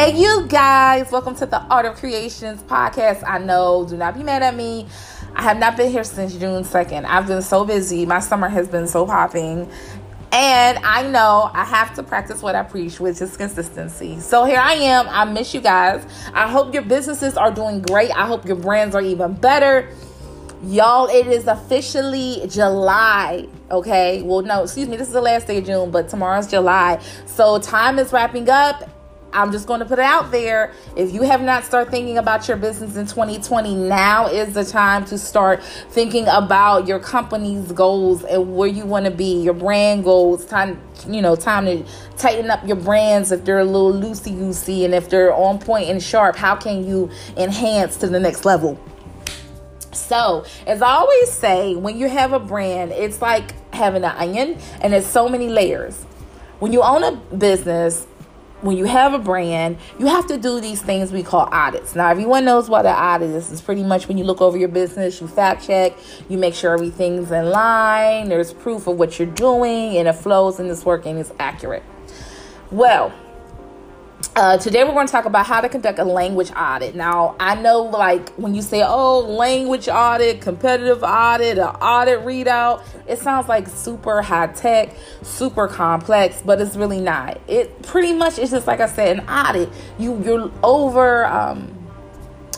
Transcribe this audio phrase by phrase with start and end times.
[0.00, 3.22] Hey, you guys, welcome to the Art of Kreations podcast.
[3.28, 4.86] I know, do not be mad at me.
[5.34, 7.04] I have not been here since June 2nd.
[7.04, 8.06] I've been so busy.
[8.06, 9.70] My summer has been so popping.
[10.32, 14.18] And I know I have to practice what I preach, which is consistency.
[14.20, 15.06] So here I am.
[15.10, 16.02] I miss you guys.
[16.32, 18.10] I hope your businesses are doing great.
[18.12, 19.94] I hope your brands are even better.
[20.62, 23.46] Y'all, it is officially July.
[23.70, 24.22] Okay.
[24.22, 24.96] Well, no, excuse me.
[24.96, 27.02] This is the last day of June, but tomorrow's July.
[27.26, 28.88] So time is wrapping up
[29.32, 30.72] I'm just going to put it out there.
[30.96, 35.04] If you have not started thinking about your business in 2020, now is the time
[35.06, 40.04] to start thinking about your company's goals and where you want to be, your brand
[40.04, 40.44] goals.
[40.44, 41.84] Time, you know, time to
[42.16, 45.88] tighten up your brands if they're a little loosey goosey and if they're on point
[45.88, 46.36] and sharp.
[46.36, 48.80] How can you enhance to the next level?
[49.92, 54.58] So, as I always say, when you have a brand, it's like having an onion
[54.80, 56.04] and it's so many layers.
[56.58, 58.06] When you own a business,
[58.62, 61.94] when you have a brand, you have to do these things we call audits.
[61.94, 63.50] Now, everyone knows what an audit is.
[63.50, 65.96] It's pretty much when you look over your business, you fact check,
[66.28, 70.60] you make sure everything's in line, there's proof of what you're doing, and it flows
[70.60, 71.82] and it's working, it's accurate.
[72.70, 73.12] Well,
[74.36, 76.94] uh, today we're going to talk about how to conduct a language audit.
[76.94, 82.84] Now, I know like when you say, oh, language audit, competitive audit, an audit readout,
[83.08, 87.40] it sounds like super high tech, super complex, but it's really not.
[87.48, 89.68] It pretty much is just like I said, an audit.
[89.98, 91.76] You you're over um,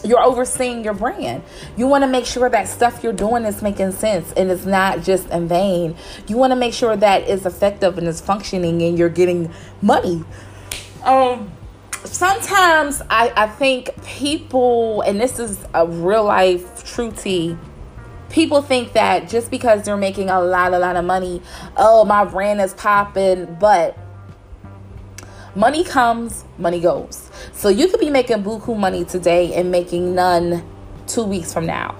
[0.05, 1.43] you're overseeing your brand.
[1.77, 5.03] You want to make sure that stuff you're doing is making sense and it's not
[5.03, 5.97] just in vain.
[6.27, 10.25] You want to make sure that it's effective and it's functioning and you're getting money.
[11.05, 11.53] Um
[12.05, 17.57] sometimes I, I think people, and this is a real life true tea,
[18.29, 21.43] people think that just because they're making a lot, a lot of money,
[21.77, 23.97] oh, my brand is popping, but
[25.55, 27.31] money comes, money goes.
[27.53, 30.65] So you could be making buku money today and making none
[31.07, 31.97] two weeks from now.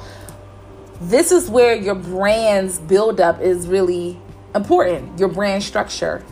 [1.01, 4.19] This is where your brand's buildup is really
[4.55, 6.25] important, your brand structure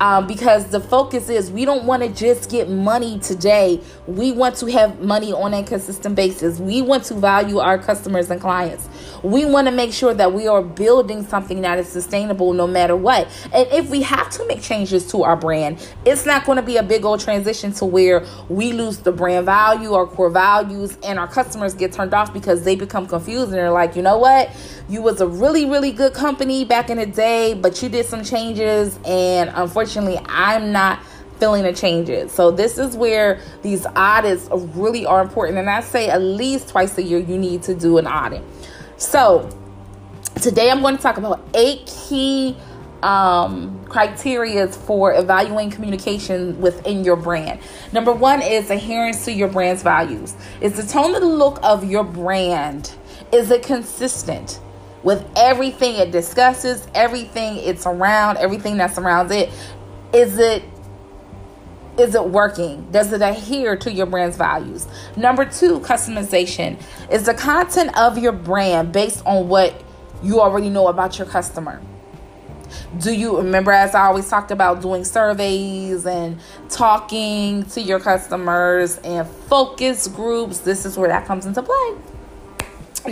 [0.00, 3.80] um, because the focus is we don't want to just get money today.
[4.06, 6.58] We want to have money on a consistent basis.
[6.58, 8.88] We want to value our customers and clients.
[9.22, 12.96] We want to make sure that we are building something that is sustainable no matter
[12.96, 13.28] what.
[13.52, 16.78] And if we have to make changes to our brand, it's not going to be
[16.78, 21.18] a big old transition to where we lose the brand value or core values and
[21.18, 24.50] our customers get turned off because they become confused and they're like, you know what?
[24.88, 28.24] You was a really, really good company back in the day, but you did some
[28.24, 31.00] changes and unfortunately I'm not
[31.38, 32.32] feeling the changes.
[32.32, 35.58] So this is where these audits really are important.
[35.58, 38.42] And I say at least twice a year you need to do an audit.
[38.98, 39.48] So,
[40.42, 42.54] today I'm going to talk about eight key
[43.02, 47.60] um, criteria for evaluating communication within your brand.
[47.92, 50.36] Number one is adherence to your brand's values.
[50.60, 52.94] Is the tone and look of your brand
[53.32, 54.60] is it consistent
[55.02, 59.50] with everything it discusses, everything it's around, everything that surrounds it?
[60.12, 60.64] Is it
[61.98, 62.90] is it working?
[62.90, 64.86] Does it adhere to your brand's values?
[65.16, 66.80] Number two, customization.
[67.10, 69.74] Is the content of your brand based on what
[70.22, 71.82] you already know about your customer?
[72.98, 78.98] Do you remember, as I always talked about, doing surveys and talking to your customers
[78.98, 80.60] and focus groups?
[80.60, 81.96] This is where that comes into play.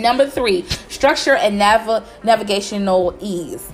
[0.01, 3.69] Number three, structure and nav- navigational ease.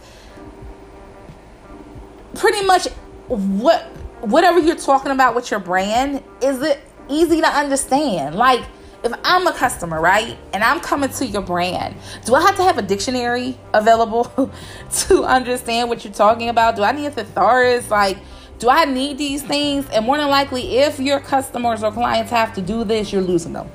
[2.34, 2.88] Pretty much
[3.28, 3.84] what
[4.22, 8.36] whatever you're talking about with your brand, is it easy to understand?
[8.36, 8.66] Like,
[9.03, 12.63] if I'm a customer, right, and I'm coming to your brand, do I have to
[12.63, 14.52] have a dictionary available
[15.08, 16.75] to understand what you're talking about?
[16.75, 17.91] Do I need a thesaurus?
[17.91, 18.18] Like,
[18.58, 19.88] do I need these things?
[19.90, 23.53] And more than likely, if your customers or clients have to do this, you're losing
[23.53, 23.69] them.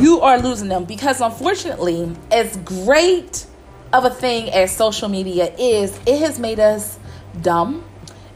[0.00, 3.46] You are losing them because, unfortunately, as great
[3.92, 6.98] of a thing as social media is, it has made us
[7.40, 7.84] dumb.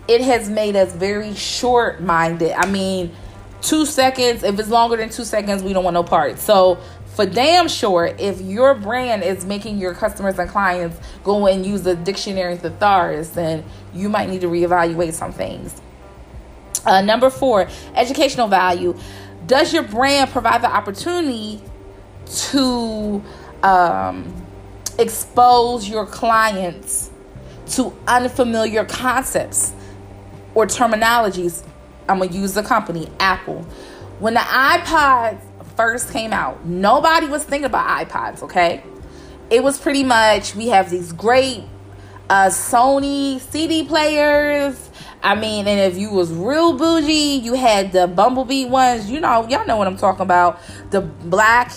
[0.09, 2.53] It has made us very short minded.
[2.53, 3.15] I mean,
[3.63, 6.39] two seconds, if it's longer than two seconds, we don't want no part.
[6.39, 6.79] So,
[7.15, 11.83] for damn sure, if your brand is making your customers and clients go and use
[11.83, 15.81] the dictionary thesaurus, then you might need to reevaluate some things.
[16.87, 18.97] Uh, number four, educational value.
[19.47, 21.61] Does your brand provide the opportunity
[22.27, 23.23] to
[23.63, 24.47] um,
[25.01, 27.11] expose your clients
[27.69, 29.73] to unfamiliar concepts
[30.55, 31.65] or terminologies.
[32.09, 33.63] I'm going to use the company, Apple.
[34.19, 35.41] When the iPods
[35.77, 38.83] first came out, nobody was thinking about iPods, okay?
[39.51, 41.65] It was pretty much we have these great
[42.29, 44.91] uh, Sony CD players.
[45.23, 49.11] I mean, and if you was real bougie, you had the bumblebee ones.
[49.11, 50.61] You know, y'all know what I'm talking about.
[50.91, 51.73] The black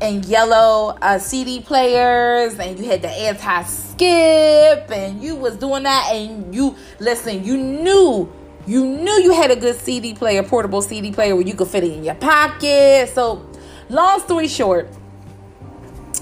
[0.00, 5.82] and yellow uh, CD players, and you had the anti skip, and you was doing
[5.82, 7.44] that, and you listen.
[7.44, 8.32] You knew,
[8.66, 11.84] you knew you had a good CD player, portable CD player, where you could fit
[11.84, 13.10] it in your pocket.
[13.10, 13.46] So,
[13.88, 14.88] long story short,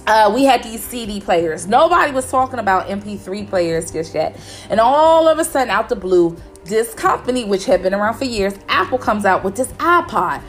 [0.07, 1.67] uh, we had these CD players.
[1.67, 4.41] Nobody was talking about MP3 players just yet.
[4.71, 8.25] And all of a sudden, out the blue, this company, which had been around for
[8.25, 10.43] years, Apple comes out with this iPod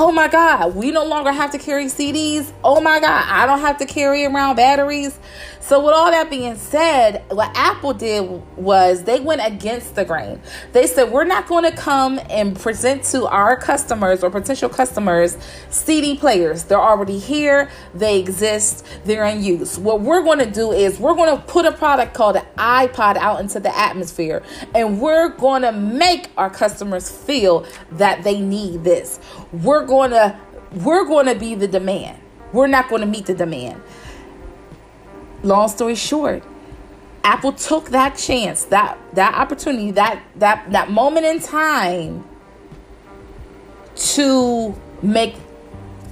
[0.00, 2.52] oh my God, we no longer have to carry CDs.
[2.62, 5.18] Oh my God, I don't have to carry around batteries.
[5.68, 8.22] So, with all that being said, what Apple did
[8.56, 10.40] was they went against the grain.
[10.72, 15.36] They said, We're not going to come and present to our customers or potential customers
[15.68, 16.64] CD players.
[16.64, 19.78] They're already here, they exist, they're in use.
[19.78, 23.18] What we're going to do is we're going to put a product called an iPod
[23.18, 24.42] out into the atmosphere,
[24.74, 29.20] and we're going to make our customers feel that they need this.
[29.52, 30.40] We're going to
[30.76, 32.22] we're going to be the demand.
[32.54, 33.82] We're not going to meet the demand
[35.42, 36.42] long story short,
[37.24, 42.24] Apple took that chance, that that opportunity, that that that moment in time
[43.96, 45.36] to make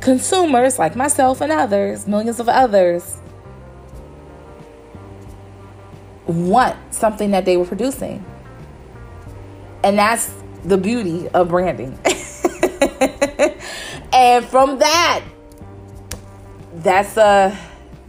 [0.01, 3.19] consumers like myself and others, millions of others,
[6.27, 8.25] want something that they were producing.
[9.85, 10.33] And that's
[10.65, 11.99] the beauty of branding.
[14.13, 15.25] and from that,
[16.75, 17.57] that's a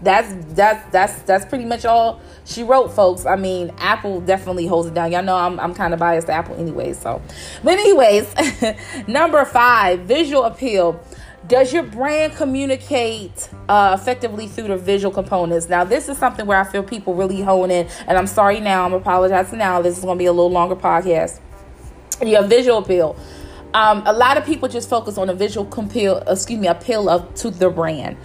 [0.01, 3.25] that's that's that's that's pretty much all she wrote, folks.
[3.25, 5.11] I mean, Apple definitely holds it down.
[5.11, 6.94] Y'all know I'm I'm kind of biased to Apple anyway.
[6.94, 7.21] So,
[7.63, 8.33] but anyways,
[9.07, 11.03] number five, visual appeal.
[11.47, 15.69] Does your brand communicate uh, effectively through the visual components?
[15.69, 18.85] Now, this is something where I feel people really hone in, and I'm sorry now.
[18.85, 19.81] I'm apologizing now.
[19.81, 21.39] This is going to be a little longer podcast.
[22.21, 23.15] Yeah, visual appeal.
[23.73, 26.17] Um, a lot of people just focus on a visual appeal.
[26.27, 28.17] Excuse me, appeal of to the brand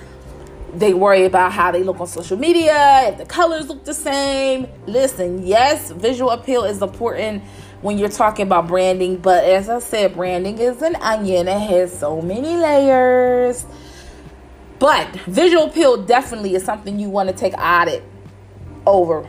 [0.75, 4.67] they worry about how they look on social media, if the colors look the same.
[4.87, 7.43] Listen, yes, visual appeal is important
[7.83, 11.99] when you're talking about branding, but as I said, branding is an onion, it has
[11.99, 13.67] so many layers.
[14.79, 18.05] But visual appeal definitely is something you want to take audit
[18.87, 19.29] over.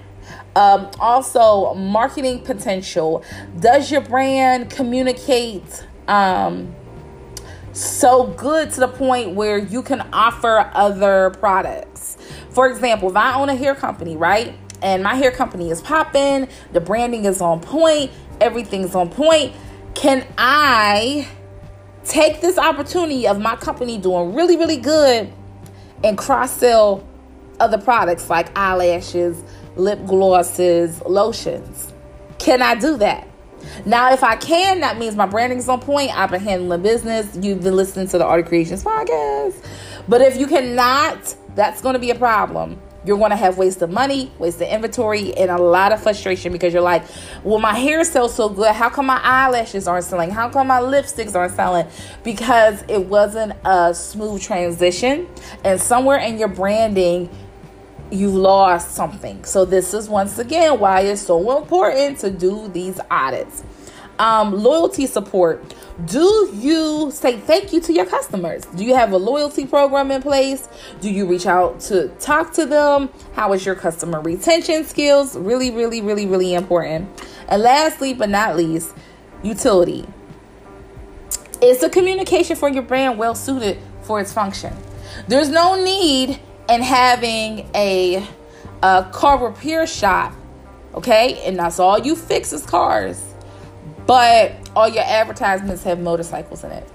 [0.55, 3.23] Um, also, marketing potential.
[3.59, 5.85] Does your brand communicate?
[6.07, 6.75] Um,
[7.73, 12.17] so good to the point where you can offer other products.
[12.51, 14.55] For example, if I own a hair company, right?
[14.81, 19.55] And my hair company is popping, the branding is on point, everything's on point.
[19.95, 21.27] Can I
[22.05, 25.31] take this opportunity of my company doing really, really good
[26.03, 27.07] and cross sell
[27.59, 29.41] other products like eyelashes,
[29.75, 31.91] lip glosses, lotions?
[32.37, 33.27] Can I do that?
[33.85, 36.15] Now, if I can, that means my branding is on point.
[36.17, 37.37] I've been handling business.
[37.39, 39.65] You've been listening to the Art of Kreations podcast.
[40.07, 42.79] But if you cannot, that's going to be a problem.
[43.05, 46.53] You're going to have waste wasted money, waste wasted inventory, and a lot of frustration
[46.53, 47.03] because you're like,
[47.43, 48.73] well, my hair sells so good.
[48.73, 50.31] How come my eyelashes aren't selling?
[50.31, 51.85] How come my lipsticks aren't selling?
[52.23, 55.27] Because it wasn't a smooth transition.
[55.65, 57.29] And somewhere in your branding,
[58.13, 59.43] you lost something.
[59.43, 63.63] So this is once again why it's so important to do these audits.
[64.19, 65.73] Um, loyalty support.
[66.05, 68.63] Do you say thank you to your customers?
[68.65, 70.67] Do you have a loyalty program in place?
[71.01, 73.09] Do you reach out to talk to them?
[73.33, 75.35] How is your customer retention skills?
[75.35, 77.09] Really, really, really, really important.
[77.47, 78.93] And lastly, but not least,
[79.41, 80.05] utility.
[81.61, 84.75] Is the communication for your brand well suited for its function?
[85.27, 86.39] There's no need
[86.73, 88.27] and having a,
[88.81, 90.33] a car repair shop,
[90.95, 91.39] okay?
[91.45, 93.23] And that's all you fix is cars.
[94.07, 96.89] But all your advertisements have motorcycles in it.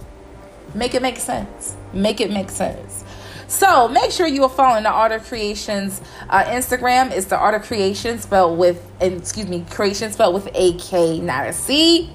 [0.75, 1.77] Make it make sense.
[1.93, 3.05] Make it make sense.
[3.47, 7.13] So make sure you are following the Art of Kreations uh, Instagram.
[7.13, 11.47] It's the Art of Kreations spelled with, excuse me, creation spelled with a K, not
[11.47, 12.11] a C.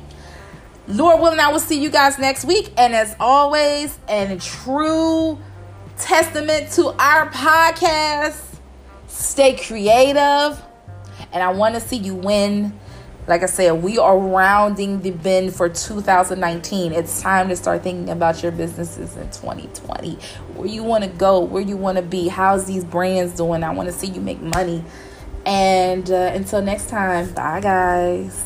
[0.85, 2.73] Lord willing, I will see you guys next week.
[2.77, 5.39] And as always, and true
[5.97, 8.59] testament to our podcast.
[9.07, 10.61] Stay creative.
[11.31, 12.79] And I want to see you win.
[13.25, 16.91] Like I said, we are rounding the bend for 2019.
[16.91, 20.15] It's time to start thinking about your businesses in 2020.
[20.55, 23.63] Where you want to go, where you want to be, how's these brands doing?
[23.63, 24.83] I want to see you make money.
[25.45, 28.45] And uh, until next time, bye guys.